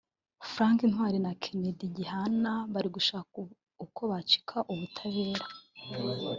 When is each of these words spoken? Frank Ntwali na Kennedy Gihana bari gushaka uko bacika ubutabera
Frank 0.51 0.79
Ntwali 0.91 1.17
na 1.25 1.31
Kennedy 1.43 1.85
Gihana 1.95 2.51
bari 2.73 2.89
gushaka 2.95 3.35
uko 3.85 4.01
bacika 4.11 4.57
ubutabera 4.73 5.45